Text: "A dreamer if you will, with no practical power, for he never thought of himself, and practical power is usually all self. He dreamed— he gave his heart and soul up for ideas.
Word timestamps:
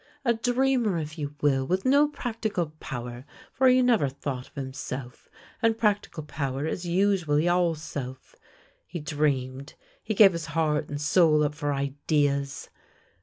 "A 0.25 0.33
dreamer 0.33 0.97
if 0.97 1.19
you 1.19 1.35
will, 1.41 1.67
with 1.67 1.85
no 1.85 2.07
practical 2.07 2.71
power, 2.79 3.23
for 3.53 3.67
he 3.67 3.83
never 3.83 4.09
thought 4.09 4.47
of 4.47 4.55
himself, 4.55 5.29
and 5.61 5.77
practical 5.77 6.23
power 6.23 6.65
is 6.65 6.87
usually 6.87 7.47
all 7.47 7.75
self. 7.75 8.35
He 8.87 8.99
dreamed— 8.99 9.75
he 10.03 10.15
gave 10.15 10.33
his 10.33 10.47
heart 10.57 10.89
and 10.89 10.99
soul 10.99 11.43
up 11.43 11.53
for 11.53 11.71
ideas. 11.71 12.69